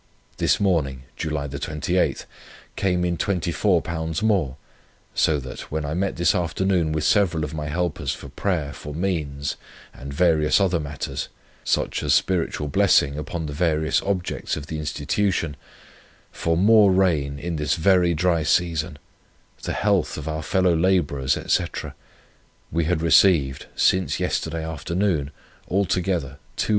[0.37, 2.25] This morning, July 28,
[2.75, 4.57] came in £24 more,
[5.13, 8.95] so that, when I met this afternoon with several of my helpers for prayer for
[8.95, 9.57] means
[9.93, 11.29] and various other matters,
[11.63, 15.55] such as spiritual blessing upon the various Objects of the Institution,
[16.31, 18.97] for more rain in this very dry season,
[19.61, 21.93] the health of our fellow labourers, etc.,
[22.71, 25.29] we had received, since yesterday afternoon,
[25.69, 26.69] altogether £217.